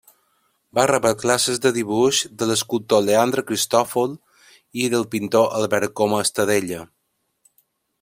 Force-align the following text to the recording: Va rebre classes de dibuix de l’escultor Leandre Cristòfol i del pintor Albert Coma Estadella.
Va 0.77 0.85
rebre 0.91 1.09
classes 1.23 1.61
de 1.65 1.71
dibuix 1.75 2.23
de 2.39 2.47
l’escultor 2.53 3.05
Leandre 3.09 3.45
Cristòfol 3.53 4.19
i 4.85 4.91
del 4.95 5.09
pintor 5.15 5.55
Albert 5.61 5.95
Coma 6.01 6.27
Estadella. 6.29 6.85